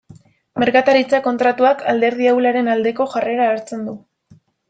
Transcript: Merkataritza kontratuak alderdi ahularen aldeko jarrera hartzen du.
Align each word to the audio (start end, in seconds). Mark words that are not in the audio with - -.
Merkataritza 0.61 1.19
kontratuak 1.27 1.83
alderdi 1.93 2.29
ahularen 2.31 2.73
aldeko 2.77 3.07
jarrera 3.13 3.49
hartzen 3.51 3.87
du. 3.91 3.97